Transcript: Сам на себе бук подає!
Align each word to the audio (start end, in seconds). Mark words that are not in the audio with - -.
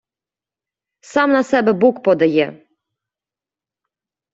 Сам 1.11 1.31
на 1.31 1.43
себе 1.43 1.73
бук 1.73 2.03
подає! 2.03 2.67